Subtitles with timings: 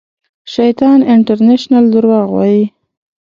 [0.53, 2.63] شیطان انټرنېشنل درواغ وایي